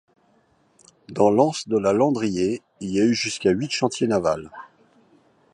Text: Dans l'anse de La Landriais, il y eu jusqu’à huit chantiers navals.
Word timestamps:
Dans 1.09 1.29
l'anse 1.29 1.67
de 1.67 1.77
La 1.77 1.93
Landriais, 1.93 2.63
il 2.79 2.89
y 2.89 2.97
eu 2.97 3.13
jusqu’à 3.13 3.51
huit 3.51 3.69
chantiers 3.69 4.07
navals. 4.07 4.49